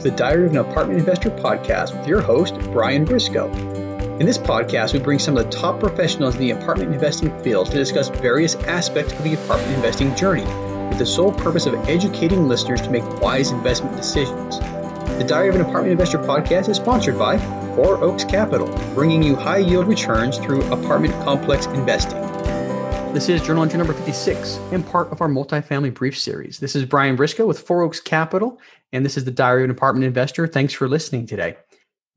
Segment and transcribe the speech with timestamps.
[0.00, 3.52] to the Diary of an Apartment Investor podcast with your host, Brian Briscoe.
[4.18, 7.70] In this podcast, we bring some of the top professionals in the apartment investing field
[7.70, 10.44] to discuss various aspects of the apartment investing journey
[10.88, 14.58] with the sole purpose of educating listeners to make wise investment decisions.
[15.18, 17.38] The Diary of an Apartment Investor podcast is sponsored by
[17.74, 22.29] Four Oaks Capital, bringing you high yield returns through apartment complex investing.
[23.12, 26.60] This is journal entry number 56 and part of our multifamily brief series.
[26.60, 28.60] This is Brian Briscoe with Four Oaks Capital,
[28.92, 30.46] and this is the Diary of an Apartment Investor.
[30.46, 31.56] Thanks for listening today.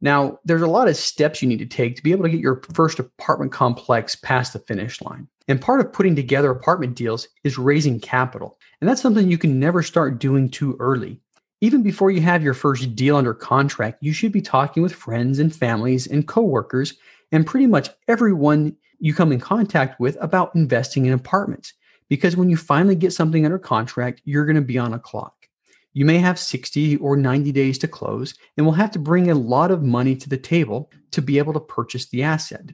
[0.01, 2.39] Now, there's a lot of steps you need to take to be able to get
[2.39, 5.27] your first apartment complex past the finish line.
[5.47, 8.59] And part of putting together apartment deals is raising capital.
[8.79, 11.19] And that's something you can never start doing too early.
[11.61, 15.39] Even before you have your first deal under contract, you should be talking with friends
[15.39, 16.93] and families and coworkers
[17.31, 21.73] and pretty much everyone you come in contact with about investing in apartments.
[22.07, 25.49] Because when you finally get something under contract, you're going to be on a clock.
[25.91, 29.35] You may have 60 or 90 days to close and will have to bring a
[29.35, 32.69] lot of money to the table to be able to purchase the asset.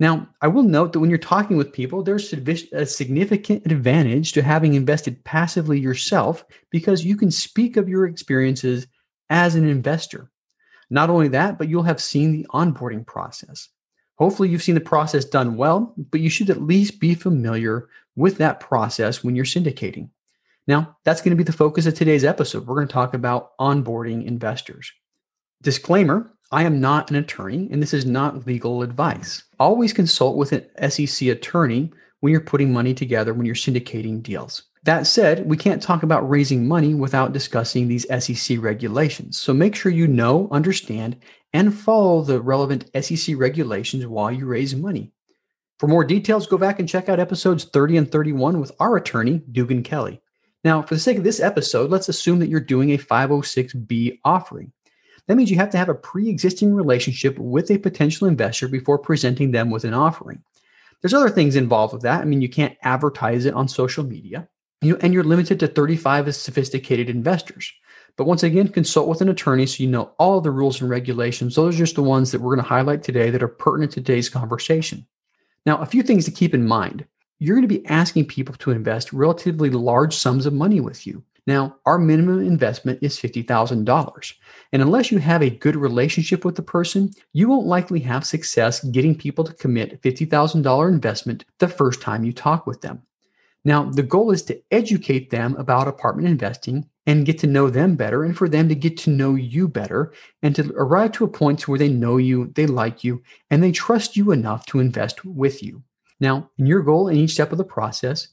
[0.00, 2.32] Now, I will note that when you're talking with people, there's
[2.72, 8.88] a significant advantage to having invested passively yourself because you can speak of your experiences
[9.28, 10.32] as an investor.
[10.90, 13.68] Not only that, but you'll have seen the onboarding process.
[14.20, 18.36] Hopefully, you've seen the process done well, but you should at least be familiar with
[18.36, 20.10] that process when you're syndicating.
[20.66, 22.66] Now, that's going to be the focus of today's episode.
[22.66, 24.92] We're going to talk about onboarding investors.
[25.62, 29.44] Disclaimer I am not an attorney, and this is not legal advice.
[29.58, 34.64] Always consult with an SEC attorney when you're putting money together when you're syndicating deals.
[34.82, 39.38] That said, we can't talk about raising money without discussing these SEC regulations.
[39.38, 41.16] So make sure you know, understand,
[41.52, 45.12] and follow the relevant SEC regulations while you raise money.
[45.78, 49.42] For more details, go back and check out episodes 30 and 31 with our attorney,
[49.50, 50.20] Dugan Kelly.
[50.62, 54.72] Now, for the sake of this episode, let's assume that you're doing a 506B offering.
[55.26, 58.98] That means you have to have a pre existing relationship with a potential investor before
[58.98, 60.42] presenting them with an offering.
[61.00, 62.20] There's other things involved with that.
[62.20, 64.48] I mean, you can't advertise it on social media,
[64.82, 67.72] you know, and you're limited to 35 sophisticated investors.
[68.16, 71.54] But once again, consult with an attorney so you know all the rules and regulations.
[71.54, 74.00] Those are just the ones that we're going to highlight today that are pertinent to
[74.00, 75.06] today's conversation.
[75.66, 77.06] Now, a few things to keep in mind.
[77.38, 81.24] You're going to be asking people to invest relatively large sums of money with you.
[81.46, 84.34] Now, our minimum investment is $50,000.
[84.72, 88.84] And unless you have a good relationship with the person, you won't likely have success
[88.84, 93.02] getting people to commit $50,000 investment the first time you talk with them.
[93.64, 97.94] Now, the goal is to educate them about apartment investing and get to know them
[97.94, 100.12] better and for them to get to know you better
[100.42, 103.72] and to arrive to a point where they know you, they like you, and they
[103.72, 105.82] trust you enough to invest with you.
[106.20, 108.28] Now, in your goal in each step of the process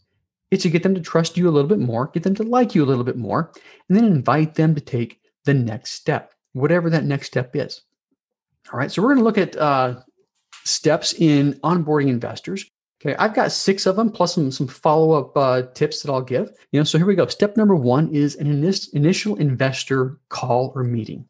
[0.52, 2.74] is to get them to trust you a little bit more, get them to like
[2.74, 3.52] you a little bit more,
[3.90, 7.82] and then invite them to take the next step, whatever that next step is.
[8.72, 10.00] All right, so we're going to look at uh,
[10.64, 12.70] steps in onboarding investors.
[13.16, 16.52] I've got six of them plus some, some follow up uh, tips that I'll give.
[16.72, 17.28] You know, so here we go.
[17.28, 21.28] Step number one is an inis- initial investor call or meeting.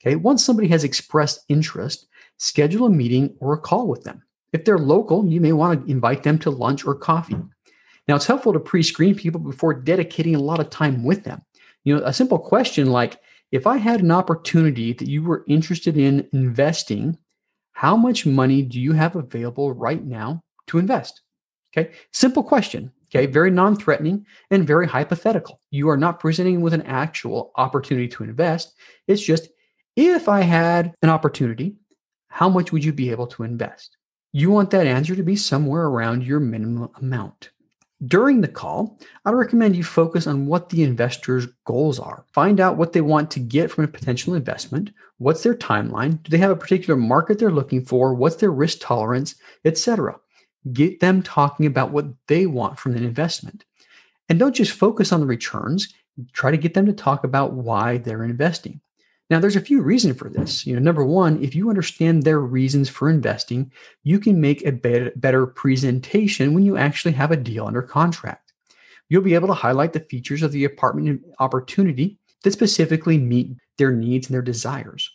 [0.00, 2.06] Okay, once somebody has expressed interest,
[2.36, 4.22] schedule a meeting or a call with them.
[4.52, 7.36] If they're local, you may want to invite them to lunch or coffee.
[8.06, 11.42] Now, it's helpful to pre screen people before dedicating a lot of time with them.
[11.84, 15.96] You know, a simple question like, if I had an opportunity that you were interested
[15.96, 17.18] in investing,
[17.72, 21.22] how much money do you have available right now to invest?
[21.76, 22.92] Okay, simple question.
[23.06, 25.60] Okay, very non threatening and very hypothetical.
[25.70, 28.74] You are not presenting with an actual opportunity to invest.
[29.06, 29.48] It's just
[29.96, 31.76] if I had an opportunity,
[32.28, 33.96] how much would you be able to invest?
[34.32, 37.50] You want that answer to be somewhere around your minimum amount.
[38.06, 42.24] During the call, I'd recommend you focus on what the investor's goals are.
[42.32, 44.92] Find out what they want to get from a potential investment.
[45.16, 46.22] What's their timeline?
[46.22, 48.14] Do they have a particular market they're looking for?
[48.14, 49.34] What's their risk tolerance,
[49.64, 50.20] etc.
[50.72, 53.64] Get them talking about what they want from an investment.
[54.28, 55.92] And don't just focus on the returns,
[56.32, 58.80] try to get them to talk about why they're investing.
[59.30, 60.66] Now, there's a few reasons for this.
[60.66, 63.70] You know, number one, if you understand their reasons for investing,
[64.02, 68.52] you can make a better, better presentation when you actually have a deal under contract.
[69.10, 73.92] You'll be able to highlight the features of the apartment opportunity that specifically meet their
[73.92, 75.10] needs and their desires.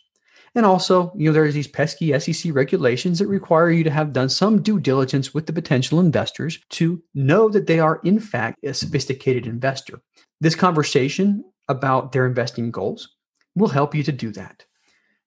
[0.54, 4.28] And also, you know, there's these pesky SEC regulations that require you to have done
[4.28, 8.72] some due diligence with the potential investors to know that they are, in fact, a
[8.72, 10.00] sophisticated investor.
[10.40, 13.16] This conversation about their investing goals
[13.56, 14.64] will help you to do that.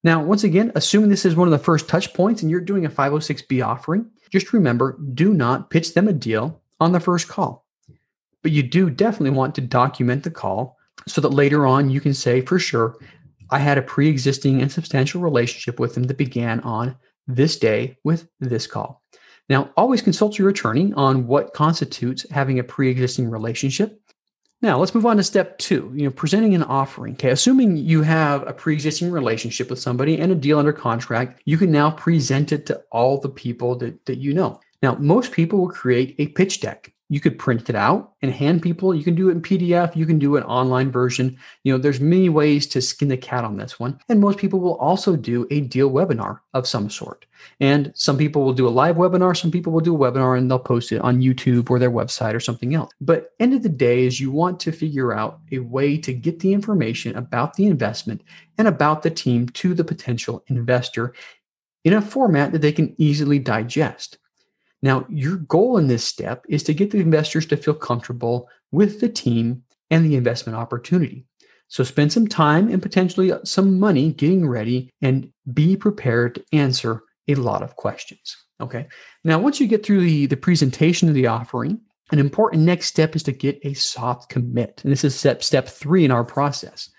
[0.03, 2.85] Now, once again, assuming this is one of the first touch points and you're doing
[2.85, 7.65] a 506B offering, just remember do not pitch them a deal on the first call.
[8.43, 10.77] But you do definitely want to document the call
[11.07, 12.97] so that later on you can say for sure,
[13.49, 16.95] I had a pre existing and substantial relationship with them that began on
[17.27, 19.03] this day with this call.
[19.49, 24.01] Now, always consult your attorney on what constitutes having a pre existing relationship.
[24.61, 27.13] Now, let's move on to step two, you know, presenting an offering.
[27.13, 31.59] Okay, assuming you have a pre-existing relationship with somebody and a deal under contract, you
[31.59, 34.59] can now present it to all the people that, that you know.
[34.81, 36.91] Now, most people will create a pitch deck.
[37.09, 38.93] You could print it out and hand people.
[38.93, 39.95] You can do it in PDF.
[39.95, 41.37] You can do an online version.
[41.63, 43.99] You know, there's many ways to skin the cat on this one.
[44.09, 47.25] And most people will also do a deal webinar of some sort.
[47.61, 49.37] And some people will do a live webinar.
[49.37, 52.33] Some people will do a webinar and they'll post it on YouTube or their website
[52.33, 52.91] or something else.
[52.99, 56.39] But end of the day is you want to figure out a way to get
[56.39, 58.21] the information about the investment
[58.57, 61.13] and about the team to the potential investor
[61.85, 64.17] in a format that they can easily digest.
[64.87, 69.01] Now, your goal in this step is to get the investors to feel comfortable with
[69.01, 71.25] the team and the investment opportunity.
[71.67, 76.45] So spend some time and potentially uh, some money getting ready and be prepared to
[76.53, 78.37] answer a lot of questions.
[78.61, 78.87] Okay.
[79.25, 81.81] Now, once you get through the, the presentation of the offering,
[82.13, 84.79] an important next step is to get a soft commit.
[84.85, 86.89] And this is step, step three in our process.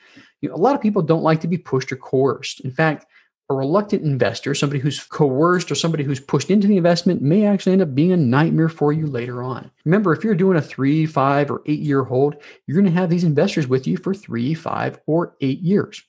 [0.43, 2.61] You know, a lot of people don't like to be pushed or coerced.
[2.61, 3.06] In fact,
[3.50, 7.73] a reluctant investor, somebody who's coerced or somebody who's pushed into the investment, may actually
[7.73, 9.71] end up being a nightmare for you later on.
[9.85, 12.37] Remember, if you're doing a three, five, or eight year hold,
[12.67, 16.03] you're going to have these investors with you for three, five, or eight years.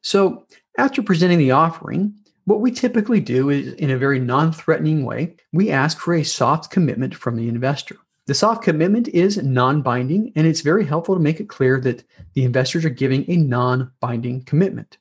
[0.00, 0.46] So,
[0.78, 2.14] after presenting the offering,
[2.44, 6.22] what we typically do is in a very non threatening way, we ask for a
[6.22, 7.96] soft commitment from the investor.
[8.24, 12.04] The soft commitment is non binding, and it's very helpful to make it clear that
[12.32, 14.96] the investors are giving a non binding commitment.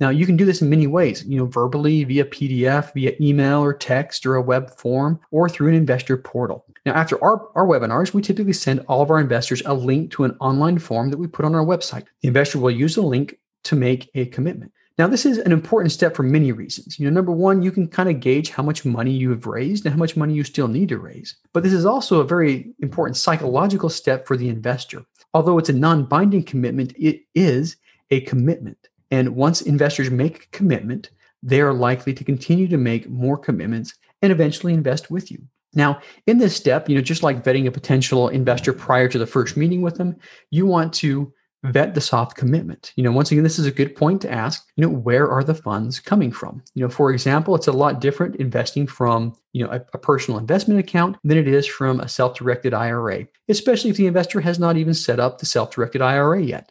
[0.00, 3.60] Now you can do this in many ways, you know, verbally via PDF, via email
[3.60, 6.64] or text or a web form or through an investor portal.
[6.86, 10.24] Now, after our, our webinars, we typically send all of our investors a link to
[10.24, 12.06] an online form that we put on our website.
[12.22, 14.72] The investor will use the link to make a commitment.
[14.98, 16.98] Now, this is an important step for many reasons.
[16.98, 19.84] You know, number one, you can kind of gauge how much money you have raised
[19.84, 21.36] and how much money you still need to raise.
[21.52, 25.04] But this is also a very important psychological step for the investor.
[25.34, 27.76] Although it's a non binding commitment, it is
[28.10, 28.88] a commitment.
[29.10, 31.10] And once investors make a commitment,
[31.42, 35.46] they are likely to continue to make more commitments and eventually invest with you.
[35.74, 39.26] Now, in this step, you know, just like vetting a potential investor prior to the
[39.26, 40.16] first meeting with them,
[40.50, 41.32] you want to
[41.64, 42.92] vet the soft commitment.
[42.96, 45.42] You know, once again, this is a good point to ask, you know, where are
[45.42, 46.62] the funds coming from?
[46.74, 50.38] You know, for example, it's a lot different investing from, you know, a, a personal
[50.38, 54.76] investment account than it is from a self-directed IRA, especially if the investor has not
[54.76, 56.70] even set up the self-directed IRA yet.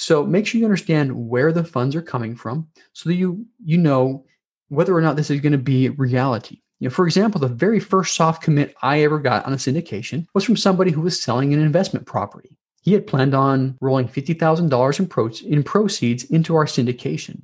[0.00, 3.76] So make sure you understand where the funds are coming from so that you you
[3.76, 4.24] know
[4.68, 6.62] whether or not this is going to be reality.
[6.78, 10.26] You know, for example, the very first soft commit I ever got on a syndication
[10.32, 12.56] was from somebody who was selling an investment property.
[12.80, 17.42] He had planned on rolling $50,000 in, pro- in proceeds into our syndication.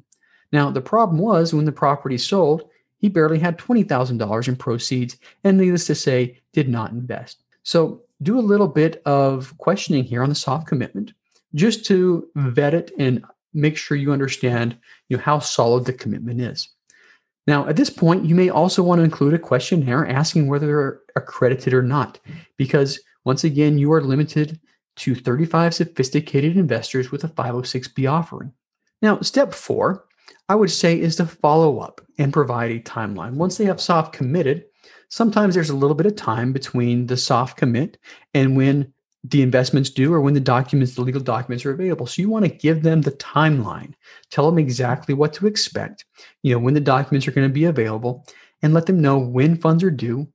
[0.50, 5.58] Now, the problem was when the property sold, he barely had $20,000 in proceeds and
[5.58, 7.42] needless to say, did not invest.
[7.64, 11.12] So do a little bit of questioning here on the soft commitment
[11.56, 14.76] just to vet it and make sure you understand
[15.08, 16.68] you know, how solid the commitment is.
[17.46, 21.00] Now, at this point, you may also want to include a questionnaire asking whether they're
[21.16, 22.20] accredited or not,
[22.56, 24.60] because once again, you are limited
[24.96, 28.52] to 35 sophisticated investors with a 506b offering.
[29.02, 30.06] Now, step four,
[30.48, 33.34] I would say, is to follow up and provide a timeline.
[33.34, 34.64] Once they have soft committed,
[35.08, 37.98] sometimes there's a little bit of time between the soft commit
[38.34, 38.92] and when
[39.28, 42.06] the investments due or when the documents, the legal documents are available.
[42.06, 43.94] So you want to give them the timeline,
[44.30, 46.04] tell them exactly what to expect,
[46.42, 48.26] you know, when the documents are going to be available,
[48.62, 50.28] and let them know when funds are due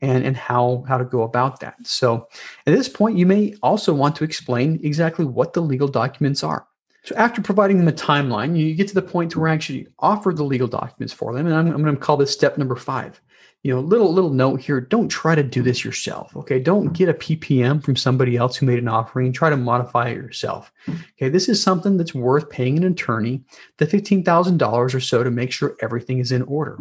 [0.00, 1.74] and, and how, how to go about that.
[1.84, 2.28] So
[2.66, 6.66] at this point, you may also want to explain exactly what the legal documents are.
[7.04, 10.32] So after providing them a timeline, you get to the point where I actually offer
[10.32, 11.46] the legal documents for them.
[11.46, 13.20] And I'm, I'm going to call this step number five
[13.62, 16.36] you know, little little note here, don't try to do this yourself.
[16.36, 16.58] Okay.
[16.58, 20.16] Don't get a PPM from somebody else who made an offering try to modify it
[20.16, 20.72] yourself.
[20.88, 21.28] Okay.
[21.28, 23.44] This is something that's worth paying an attorney
[23.78, 26.78] the $15,000 or so to make sure everything is in order.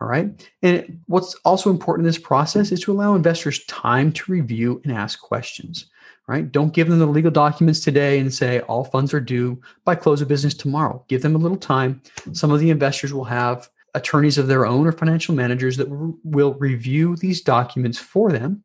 [0.00, 0.48] All right.
[0.62, 4.92] And what's also important in this process is to allow investors time to review and
[4.92, 5.86] ask questions.
[6.26, 6.50] Right.
[6.50, 10.20] Don't give them the legal documents today and say all funds are due by close
[10.20, 11.02] of business tomorrow.
[11.08, 12.02] Give them a little time.
[12.32, 15.88] Some of the investors will have attorneys of their own or financial managers that
[16.24, 18.64] will review these documents for them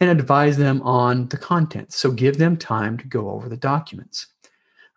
[0.00, 1.92] and advise them on the content.
[1.92, 4.26] So give them time to go over the documents.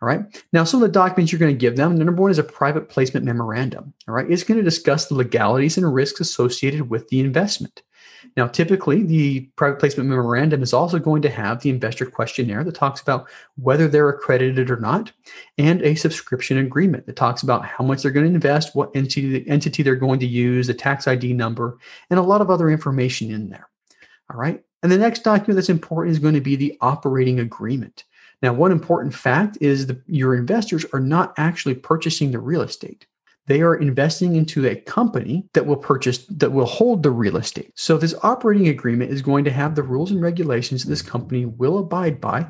[0.02, 0.22] All right.
[0.54, 2.90] Now, some of the documents you're going to give them, number one is a private
[2.90, 3.94] placement memorandum.
[4.08, 4.30] All right.
[4.30, 7.82] It's going to discuss the legalities and risks associated with the investment.
[8.36, 12.76] Now, typically, the private placement memorandum is also going to have the investor questionnaire that
[12.76, 15.12] talks about whether they're accredited or not,
[15.58, 19.48] and a subscription agreement that talks about how much they're going to invest, what entity,
[19.48, 21.78] entity they're going to use, the tax ID number,
[22.10, 23.70] and a lot of other information in there.
[24.32, 24.64] All right.
[24.84, 28.04] And the next document that's important is going to be the operating agreement.
[28.42, 33.08] Now, one important fact is that your investors are not actually purchasing the real estate
[33.48, 37.72] they are investing into a company that will purchase that will hold the real estate.
[37.76, 41.80] So this operating agreement is going to have the rules and regulations this company will
[41.80, 42.46] abide by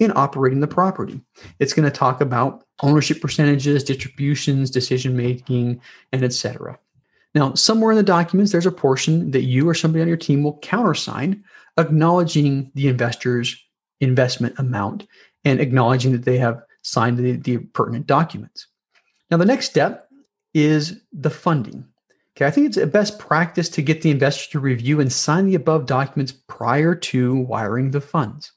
[0.00, 1.20] in operating the property.
[1.60, 5.80] It's going to talk about ownership percentages, distributions, decision making,
[6.12, 6.78] and etc.
[7.34, 10.42] Now, somewhere in the documents, there's a portion that you or somebody on your team
[10.42, 11.44] will countersign,
[11.78, 13.56] acknowledging the investor's
[14.00, 15.06] investment amount
[15.44, 18.66] and acknowledging that they have signed the, the pertinent documents.
[19.30, 20.09] Now, the next step
[20.54, 21.84] is the funding.
[22.36, 25.46] Okay, I think it's a best practice to get the investor to review and sign
[25.46, 28.52] the above documents prior to wiring the funds.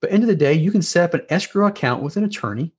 [0.00, 2.72] But end of the day, you can set up an escrow account with an attorney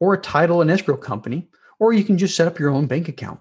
[0.00, 1.48] or a title and escrow company,
[1.78, 3.40] or you can just set up your own bank account.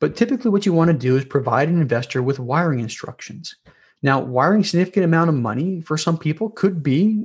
[0.00, 3.56] But typically what you want to do is provide an investor with wiring instructions.
[4.02, 7.24] Now, wiring significant amount of money for some people could be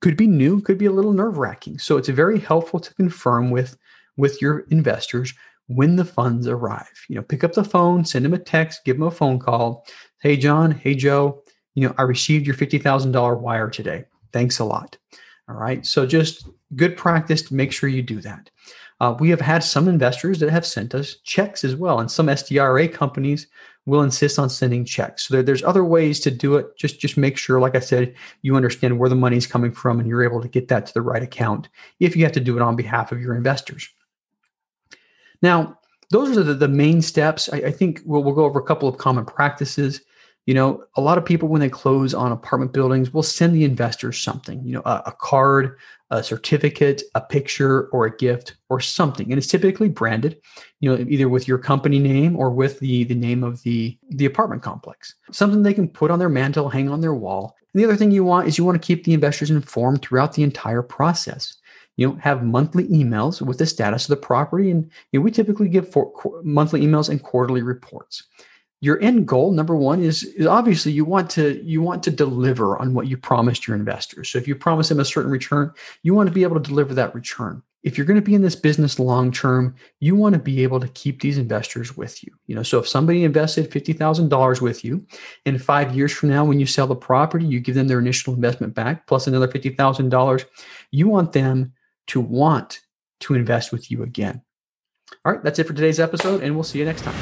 [0.00, 1.78] could be new, could be a little nerve-wracking.
[1.78, 3.76] So it's very helpful to confirm with
[4.16, 5.32] with your investors
[5.70, 6.90] when the funds arrive.
[7.08, 9.86] You know, pick up the phone, send them a text, give them a phone call.
[10.18, 10.72] Hey, John.
[10.72, 11.42] Hey, Joe.
[11.74, 14.04] You know, I received your $50,000 wire today.
[14.32, 14.98] Thanks a lot.
[15.48, 15.86] All right.
[15.86, 18.50] So just good practice to make sure you do that.
[18.98, 22.26] Uh, we have had some investors that have sent us checks as well, and some
[22.26, 23.46] SDRA companies
[23.86, 25.26] will insist on sending checks.
[25.26, 26.76] So there, there's other ways to do it.
[26.76, 30.00] Just just make sure, like I said, you understand where the money is coming from,
[30.00, 31.68] and you're able to get that to the right account.
[31.98, 33.88] If you have to do it on behalf of your investors.
[35.42, 35.78] Now,
[36.10, 37.48] those are the, the main steps.
[37.52, 40.00] I, I think we'll, we'll go over a couple of common practices.
[40.46, 43.64] You know, a lot of people, when they close on apartment buildings, will send the
[43.64, 45.78] investors something, you know, a, a card,
[46.10, 49.30] a certificate, a picture, or a gift, or something.
[49.30, 50.40] And it's typically branded,
[50.80, 54.26] you know, either with your company name or with the, the name of the, the
[54.26, 55.14] apartment complex.
[55.30, 57.54] Something they can put on their mantle, hang on their wall.
[57.72, 60.32] And the other thing you want is you want to keep the investors informed throughout
[60.32, 61.58] the entire process
[61.96, 65.30] you know have monthly emails with the status of the property and you know, we
[65.30, 68.24] typically give for, monthly emails and quarterly reports.
[68.82, 72.78] Your end goal number one is, is obviously you want to you want to deliver
[72.78, 74.30] on what you promised your investors.
[74.30, 76.94] So if you promise them a certain return you want to be able to deliver
[76.94, 77.62] that return.
[77.82, 80.80] If you're going to be in this business long term you want to be able
[80.80, 82.32] to keep these investors with you.
[82.46, 85.06] You know so if somebody invested $50000 with you
[85.44, 88.32] and five years from now when you sell the property you give them their initial
[88.32, 90.44] investment back plus another $50000
[90.90, 91.74] you want them
[92.10, 92.80] to want
[93.20, 94.42] to invest with you again.
[95.24, 97.14] All right, that's it for today's episode, and we'll see you next time.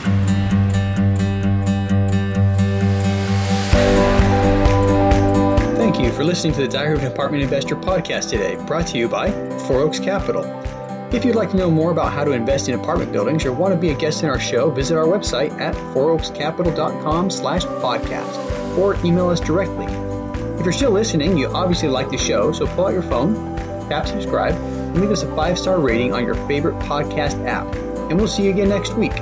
[5.77, 8.99] Thank you for listening to the Diary of an Apartment Investor podcast today, brought to
[8.99, 9.31] you by
[9.67, 10.45] Four Oaks Capital.
[11.13, 13.73] If you'd like to know more about how to invest in apartment buildings or want
[13.73, 18.95] to be a guest in our show, visit our website at fouroakscapital.com slash podcast or
[19.07, 19.87] email us directly.
[20.59, 23.57] If you're still listening, you obviously like the show, so pull out your phone,
[23.89, 24.55] tap subscribe,
[24.95, 27.67] leave us a five star rating on your favorite podcast app.
[28.11, 29.13] And we'll see you again next week.